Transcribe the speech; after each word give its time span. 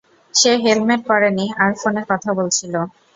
সে 0.33 0.51
helmet 0.63 1.01
পরেনি 1.07 1.45
আর 1.57 1.71
ফোনে 1.81 2.01
কথা 2.09 2.29
বলছিল। 2.39 2.73